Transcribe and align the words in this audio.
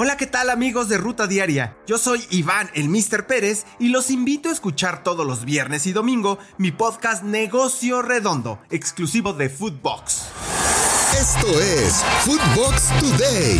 Hola, 0.00 0.16
¿qué 0.16 0.28
tal 0.28 0.48
amigos 0.48 0.88
de 0.88 0.96
Ruta 0.96 1.26
Diaria? 1.26 1.76
Yo 1.88 1.98
soy 1.98 2.24
Iván, 2.30 2.70
el 2.74 2.88
Mr. 2.88 3.26
Pérez, 3.26 3.66
y 3.80 3.88
los 3.88 4.10
invito 4.12 4.48
a 4.48 4.52
escuchar 4.52 5.02
todos 5.02 5.26
los 5.26 5.44
viernes 5.44 5.88
y 5.88 5.92
domingo 5.92 6.38
mi 6.56 6.70
podcast 6.70 7.24
Negocio 7.24 8.00
Redondo, 8.00 8.60
exclusivo 8.70 9.32
de 9.32 9.48
Foodbox. 9.48 10.28
Esto 11.20 11.48
es 11.48 12.04
Foodbox 12.20 12.90
Today. 13.00 13.58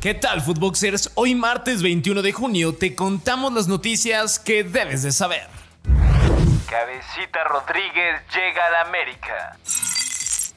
¿Qué 0.00 0.14
tal, 0.14 0.42
Footboxers? 0.42 1.12
Hoy 1.14 1.36
martes 1.36 1.80
21 1.80 2.22
de 2.22 2.32
junio 2.32 2.74
te 2.74 2.96
contamos 2.96 3.52
las 3.52 3.68
noticias 3.68 4.40
que 4.40 4.64
debes 4.64 5.04
de 5.04 5.12
saber. 5.12 5.46
Cabecita 6.68 7.44
Rodríguez 7.44 8.20
llega 8.34 8.66
a 8.66 8.70
la 8.72 8.80
América. 8.80 9.56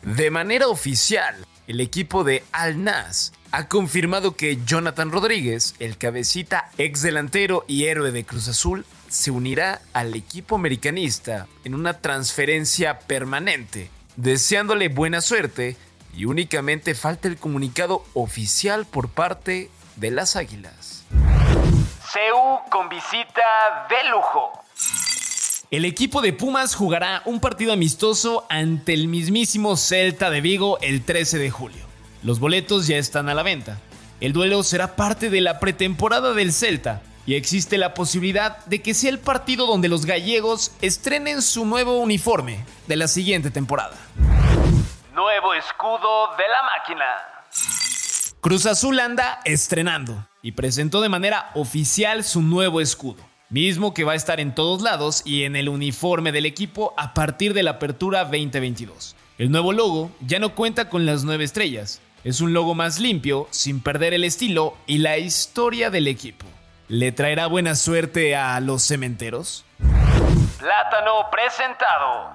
De 0.05 0.29
manera 0.29 0.67
oficial, 0.67 1.47
el 1.65 1.81
equipo 1.81 2.23
de 2.23 2.43
Al 2.51 2.83
Nas 2.83 3.33
ha 3.51 3.67
confirmado 3.67 4.35
que 4.35 4.59
Jonathan 4.63 5.11
Rodríguez, 5.11 5.73
el 5.79 5.97
cabecita 5.97 6.69
ex 6.77 7.01
delantero 7.01 7.65
y 7.67 7.85
héroe 7.85 8.11
de 8.11 8.23
Cruz 8.23 8.47
Azul, 8.47 8.85
se 9.09 9.31
unirá 9.31 9.81
al 9.93 10.13
equipo 10.13 10.57
americanista 10.57 11.47
en 11.63 11.73
una 11.73 12.01
transferencia 12.01 12.99
permanente, 12.99 13.89
deseándole 14.15 14.89
buena 14.89 15.21
suerte 15.21 15.75
y 16.15 16.25
únicamente 16.25 16.93
falta 16.93 17.27
el 17.27 17.37
comunicado 17.37 18.05
oficial 18.13 18.85
por 18.85 19.09
parte 19.09 19.71
de 19.95 20.11
las 20.11 20.35
Águilas. 20.35 21.03
CEU 22.13 22.59
con 22.69 22.89
visita 22.89 23.87
de 23.89 24.07
lujo. 24.11 24.64
El 25.75 25.83
equipo 25.83 26.21
de 26.21 26.31
Pumas 26.31 26.73
jugará 26.73 27.21
un 27.25 27.41
partido 27.41 27.73
amistoso 27.73 28.45
ante 28.49 28.93
el 28.93 29.09
mismísimo 29.09 29.75
Celta 29.75 30.29
de 30.29 30.39
Vigo 30.39 30.77
el 30.79 31.03
13 31.03 31.37
de 31.37 31.51
julio. 31.51 31.83
Los 32.23 32.39
boletos 32.39 32.87
ya 32.87 32.95
están 32.95 33.27
a 33.27 33.33
la 33.33 33.43
venta. 33.43 33.77
El 34.21 34.31
duelo 34.31 34.63
será 34.63 34.95
parte 34.95 35.29
de 35.29 35.41
la 35.41 35.59
pretemporada 35.59 36.33
del 36.33 36.53
Celta 36.53 37.01
y 37.25 37.35
existe 37.35 37.77
la 37.77 37.93
posibilidad 37.93 38.63
de 38.67 38.81
que 38.81 38.93
sea 38.93 39.09
el 39.09 39.19
partido 39.19 39.67
donde 39.67 39.89
los 39.89 40.05
gallegos 40.05 40.71
estrenen 40.79 41.41
su 41.41 41.65
nuevo 41.65 41.99
uniforme 41.99 42.63
de 42.87 42.95
la 42.95 43.09
siguiente 43.09 43.51
temporada. 43.51 43.97
Nuevo 45.13 45.53
escudo 45.55 46.37
de 46.37 46.43
la 46.47 46.63
máquina. 46.77 47.05
Cruz 48.39 48.65
Azul 48.65 48.97
anda 48.97 49.41
estrenando 49.43 50.25
y 50.41 50.53
presentó 50.53 51.01
de 51.01 51.09
manera 51.09 51.51
oficial 51.53 52.23
su 52.23 52.41
nuevo 52.41 52.79
escudo, 52.79 53.21
mismo 53.49 53.93
que 53.93 54.03
va 54.03 54.13
a 54.13 54.15
estar 54.15 54.39
en 54.39 54.55
todos 54.55 54.81
lados 54.81 55.21
y 55.25 55.43
en 55.43 55.55
el 55.55 55.69
uniforme 55.69 56.31
del 56.31 56.45
equipo 56.45 56.93
a 56.97 57.13
partir 57.13 57.53
de 57.53 57.63
la 57.63 57.71
apertura 57.71 58.23
2022. 58.23 59.15
El 59.37 59.51
nuevo 59.51 59.73
logo 59.73 60.11
ya 60.21 60.39
no 60.39 60.55
cuenta 60.55 60.89
con 60.89 61.05
las 61.05 61.23
nueve 61.23 61.43
estrellas, 61.43 62.01
es 62.25 62.41
un 62.41 62.53
logo 62.53 62.73
más 62.73 62.99
limpio, 62.99 63.47
sin 63.51 63.81
perder 63.81 64.15
el 64.15 64.23
estilo 64.23 64.75
y 64.87 64.97
la 64.97 65.19
historia 65.19 65.91
del 65.91 66.07
equipo. 66.07 66.47
¿Le 66.87 67.11
traerá 67.11 67.45
buena 67.45 67.75
suerte 67.75 68.35
a 68.35 68.59
los 68.61 68.81
cementeros? 68.81 69.63
Plátano 70.57 71.29
presentado. 71.31 72.33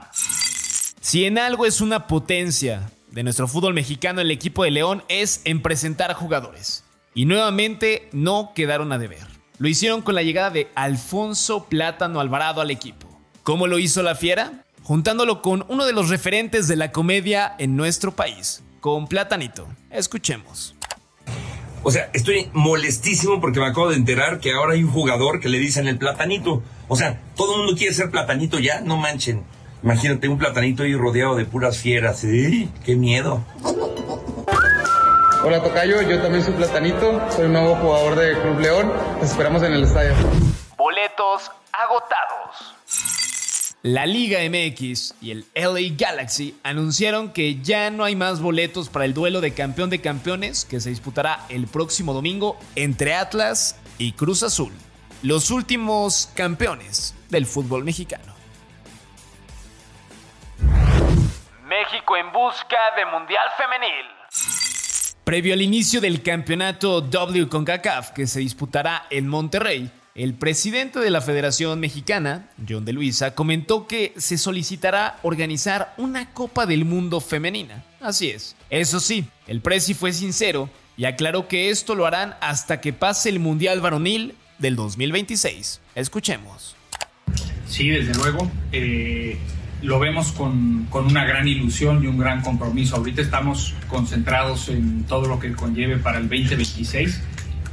Si 1.01 1.25
en 1.25 1.39
algo 1.39 1.67
es 1.67 1.81
una 1.81 2.07
potencia 2.07 2.89
de 3.09 3.25
nuestro 3.25 3.49
fútbol 3.49 3.75
mexicano, 3.75 4.21
el 4.21 4.31
equipo 4.31 4.63
de 4.63 4.71
León 4.71 5.03
es 5.09 5.41
en 5.45 5.61
presentar 5.61 6.15
jugadores. 6.15 6.85
Y 7.13 7.25
nuevamente 7.25 8.09
no 8.13 8.53
quedaron 8.55 8.93
a 8.93 8.99
deber. 8.99 9.40
Lo 9.61 9.69
hicieron 9.69 10.01
con 10.01 10.15
la 10.15 10.23
llegada 10.23 10.49
de 10.49 10.71
Alfonso 10.75 11.67
Plátano 11.67 12.21
Alvarado 12.21 12.63
al 12.63 12.71
equipo. 12.71 13.07
¿Cómo 13.43 13.67
lo 13.67 13.79
hizo 13.79 14.03
la 14.03 14.15
fiera? 14.15 14.65
Juntándolo 14.85 15.43
con 15.43 15.67
uno 15.69 15.85
de 15.85 15.93
los 15.93 16.09
referentes 16.09 16.67
de 16.67 16.77
la 16.77 16.93
comedia 16.93 17.57
en 17.59 17.77
nuestro 17.77 18.13
país, 18.17 18.63
con 18.81 19.07
Platanito. 19.07 19.69
Escuchemos. 19.91 20.75
O 21.83 21.91
sea, 21.91 22.09
estoy 22.15 22.49
molestísimo 22.55 23.39
porque 23.39 23.61
me 23.61 23.67
acabo 23.67 23.91
de 23.91 23.97
enterar 23.97 24.41
que 24.41 24.55
ahora 24.55 24.73
hay 24.73 24.83
un 24.83 24.93
jugador 24.93 25.41
que 25.41 25.51
le 25.51 25.59
dicen 25.59 25.87
el 25.89 25.99
platanito. 25.99 26.63
O 26.89 26.97
sea, 26.97 27.21
todo 27.37 27.57
el 27.57 27.59
mundo 27.59 27.77
quiere 27.77 27.93
ser 27.93 28.11
platanito 28.11 28.59
ya, 28.59 28.81
no 28.81 28.97
manchen. 28.97 29.43
Imagínate 29.83 30.27
un 30.29 30.39
platanito 30.39 30.85
ahí 30.85 30.95
rodeado 30.95 31.37
de 31.37 31.45
puras 31.45 31.77
fieras. 31.77 32.25
¡Eh! 32.25 32.69
¡Qué 32.83 32.97
miedo! 32.97 33.45
Hola 35.43 35.63
Tocayo, 35.63 36.03
yo 36.03 36.21
también 36.21 36.45
soy 36.45 36.53
Platanito, 36.53 37.19
soy 37.31 37.47
un 37.47 37.55
nuevo 37.55 37.75
jugador 37.77 38.15
de 38.15 38.39
Club 38.43 38.61
León, 38.61 38.93
Te 39.21 39.25
esperamos 39.25 39.63
en 39.63 39.73
el 39.73 39.85
estadio. 39.85 40.13
Boletos 40.77 41.51
agotados. 41.73 42.75
La 43.81 44.05
Liga 44.05 44.41
MX 44.41 45.15
y 45.23 45.31
el 45.31 45.47
LA 45.55 45.97
Galaxy 45.97 46.61
anunciaron 46.63 47.33
que 47.33 47.59
ya 47.63 47.89
no 47.89 48.05
hay 48.05 48.17
más 48.17 48.43
boletos 48.43 48.91
para 48.91 49.07
el 49.07 49.15
duelo 49.15 49.41
de 49.41 49.55
campeón 49.55 49.89
de 49.89 50.03
campeones 50.03 50.67
que 50.67 50.79
se 50.79 50.91
disputará 50.91 51.47
el 51.49 51.67
próximo 51.69 52.13
domingo 52.13 52.59
entre 52.77 53.15
Atlas 53.15 53.81
y 53.97 54.13
Cruz 54.13 54.43
Azul, 54.43 54.75
los 55.23 55.51
últimos 55.51 56.31
campeones 56.37 57.15
del 57.31 57.47
fútbol 57.47 57.83
mexicano. 57.83 58.35
México 61.65 62.19
en 62.19 62.31
busca 62.31 62.77
de 62.95 63.07
Mundial 63.07 63.47
Femenil. 63.57 64.20
Previo 65.31 65.55
al 65.55 65.63
inicio 65.63 66.01
del 66.01 66.23
campeonato 66.23 67.01
W 67.01 67.49
CONCACAF 67.49 68.11
que 68.11 68.27
se 68.27 68.41
disputará 68.41 69.07
en 69.11 69.29
Monterrey, 69.29 69.89
el 70.17 70.35
presidente 70.35 70.99
de 70.99 71.09
la 71.09 71.21
Federación 71.21 71.79
Mexicana, 71.79 72.51
John 72.69 72.85
de 72.85 72.93
Luisa, 72.93 73.33
comentó 73.33 73.87
que 73.87 74.13
se 74.17 74.37
solicitará 74.37 75.21
organizar 75.23 75.95
una 75.99 76.33
Copa 76.33 76.67
del 76.67 76.85
Mundo 76.85 77.21
femenina. 77.21 77.85
Así 78.01 78.29
es. 78.29 78.57
Eso 78.71 78.99
sí, 78.99 79.25
el 79.47 79.61
presi 79.61 79.95
fue 79.95 80.13
sincero 80.13 80.69
y 80.97 81.05
aclaró 81.05 81.47
que 81.47 81.71
esto 81.71 81.95
lo 81.95 82.07
harán 82.07 82.35
hasta 82.41 82.81
que 82.81 82.93
pase 82.93 83.29
el 83.29 83.39
Mundial 83.39 83.81
Varonil 83.81 84.35
del 84.59 84.75
2026. 84.75 85.81
Escuchemos. 85.95 86.75
Sí, 87.69 87.89
desde 87.89 88.15
luego. 88.15 88.51
Eh, 88.73 89.39
lo 89.83 89.99
vemos 89.99 90.33
con, 90.33 90.87
con, 90.91 91.07
una 91.07 91.25
gran 91.25 91.49
ilusión 91.49 92.03
y 92.05 92.07
un 92.07 92.19
gran 92.19 92.43
compromiso. 92.43 92.97
Ahorita 92.97 93.23
estamos 93.23 93.75
concentrados 93.89 94.69
en 94.69 95.05
todo 95.05 95.27
lo 95.27 95.39
que 95.39 95.53
conlleve 95.53 95.97
para 95.97 96.19
el 96.19 96.29
2026, 96.29 97.23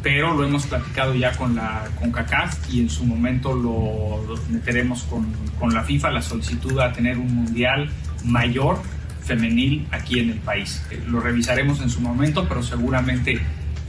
pero 0.02 0.34
lo 0.34 0.46
hemos 0.46 0.68
platicado 0.68 1.16
ya 1.16 1.36
con 1.36 1.56
la 1.56 1.88
con 2.00 2.12
CACAF 2.12 2.74
y 2.74 2.82
en 2.82 2.90
su 2.90 3.06
momento 3.06 3.54
lo, 3.54 4.24
lo 4.28 4.42
meteremos 4.50 5.04
con, 5.04 5.28
con, 5.60 5.74
la 5.74 5.84
FIFA, 5.84 6.12
la 6.12 6.22
solicitud 6.22 6.80
a 6.80 6.94
tener 6.94 7.18
un 7.18 7.34
mundial 7.34 7.90
mayor 8.24 8.80
femenil 9.24 9.86
aquí 9.92 10.20
en 10.20 10.32
el 10.32 10.40
país. 10.40 10.84
Eh, 10.92 11.04
lo 11.08 11.20
revisaremos 11.20 11.82
en 11.82 11.90
su 11.90 12.00
momento, 12.00 12.48
pero 12.48 12.64
seguramente 12.64 13.40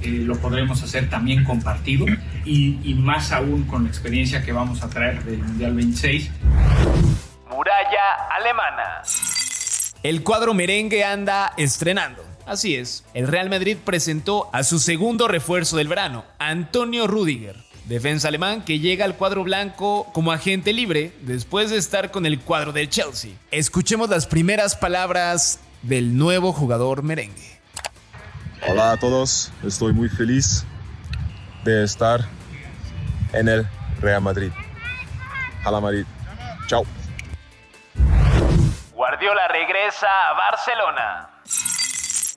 eh, 0.02 0.22
lo 0.24 0.36
podremos 0.38 0.82
hacer 0.82 1.08
también 1.08 1.44
compartido 1.44 2.06
y, 2.44 2.78
y 2.82 2.94
más 2.94 3.32
aún 3.32 3.64
con 3.64 3.84
la 3.84 3.88
experiencia 3.88 4.42
que 4.42 4.52
vamos 4.52 4.82
a 4.82 4.90
traer 4.90 5.22
del 5.24 5.38
Mundial 5.38 5.74
26 5.74 6.30
muralla 6.88 7.27
alemana. 8.38 9.02
El 10.02 10.22
cuadro 10.22 10.54
merengue 10.54 11.04
anda 11.04 11.52
estrenando. 11.56 12.24
Así 12.46 12.76
es, 12.76 13.04
el 13.12 13.26
Real 13.26 13.50
Madrid 13.50 13.76
presentó 13.84 14.48
a 14.54 14.62
su 14.62 14.78
segundo 14.78 15.28
refuerzo 15.28 15.76
del 15.76 15.88
verano, 15.88 16.24
Antonio 16.38 17.06
Rudiger, 17.06 17.56
defensa 17.84 18.28
alemán 18.28 18.64
que 18.64 18.78
llega 18.78 19.04
al 19.04 19.16
cuadro 19.16 19.44
blanco 19.44 20.06
como 20.14 20.32
agente 20.32 20.72
libre 20.72 21.12
después 21.20 21.68
de 21.68 21.76
estar 21.76 22.10
con 22.10 22.24
el 22.24 22.40
cuadro 22.40 22.72
del 22.72 22.88
Chelsea. 22.88 23.32
Escuchemos 23.50 24.08
las 24.08 24.26
primeras 24.26 24.76
palabras 24.76 25.60
del 25.82 26.16
nuevo 26.16 26.54
jugador 26.54 27.02
merengue. 27.02 27.58
Hola 28.66 28.92
a 28.92 28.96
todos, 28.96 29.52
estoy 29.62 29.92
muy 29.92 30.08
feliz 30.08 30.64
de 31.64 31.84
estar 31.84 32.26
en 33.34 33.48
el 33.48 33.66
Real 34.00 34.22
Madrid. 34.22 34.50
Hala 35.64 35.80
Madrid. 35.80 36.06
Chao. 36.66 36.86
Guardiola 39.28 39.48
regresa 39.48 40.30
a 40.30 40.32
Barcelona. 40.32 41.30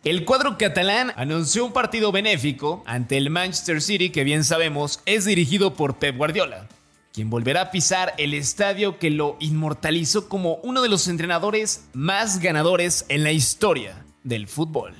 El 0.03 0.25
cuadro 0.25 0.57
catalán 0.57 1.13
anunció 1.15 1.63
un 1.63 1.71
partido 1.71 2.11
benéfico 2.11 2.83
ante 2.85 3.15
el 3.15 3.29
Manchester 3.29 3.81
City 3.81 4.09
que 4.09 4.25
bien 4.25 4.43
sabemos 4.43 5.01
es 5.05 5.23
dirigido 5.23 5.73
por 5.73 5.99
Pep 5.99 6.17
Guardiola, 6.17 6.67
quien 7.13 7.29
volverá 7.29 7.61
a 7.61 7.71
pisar 7.71 8.13
el 8.17 8.33
estadio 8.33 8.99
que 8.99 9.09
lo 9.09 9.37
inmortalizó 9.39 10.27
como 10.27 10.55
uno 10.63 10.81
de 10.81 10.89
los 10.89 11.07
entrenadores 11.07 11.87
más 11.93 12.39
ganadores 12.39 13.05
en 13.07 13.23
la 13.23 13.31
historia 13.31 13.95
del 14.23 14.49
fútbol. 14.49 14.93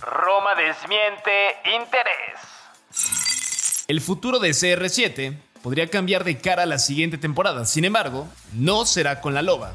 Roma 0.00 0.56
desmiente 0.56 1.56
interés. 1.72 3.84
El 3.86 4.00
futuro 4.00 4.40
de 4.40 4.50
CR7 4.50 5.38
podría 5.62 5.88
cambiar 5.88 6.24
de 6.24 6.38
cara 6.38 6.64
a 6.64 6.66
la 6.66 6.78
siguiente 6.78 7.16
temporada, 7.16 7.64
sin 7.64 7.84
embargo, 7.84 8.26
no 8.54 8.86
será 8.86 9.20
con 9.20 9.34
la 9.34 9.42
loba 9.42 9.72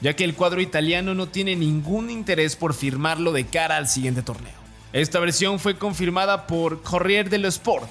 ya 0.00 0.14
que 0.14 0.24
el 0.24 0.34
cuadro 0.34 0.60
italiano 0.60 1.14
no 1.14 1.28
tiene 1.28 1.56
ningún 1.56 2.10
interés 2.10 2.56
por 2.56 2.74
firmarlo 2.74 3.32
de 3.32 3.46
cara 3.46 3.76
al 3.76 3.88
siguiente 3.88 4.22
torneo. 4.22 4.58
Esta 4.92 5.20
versión 5.20 5.60
fue 5.60 5.78
confirmada 5.78 6.46
por 6.46 6.82
Corriere 6.82 7.28
dello 7.28 7.48
Sport 7.48 7.90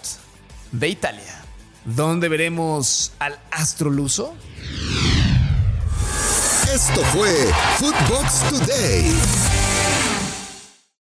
de 0.71 0.89
Italia. 0.89 1.43
¿Dónde 1.85 2.27
veremos 2.27 3.13
al 3.19 3.39
astroluso? 3.51 4.35
Esto 6.73 7.01
fue 7.05 7.31
Footbox 7.77 8.49
Today. 8.49 9.58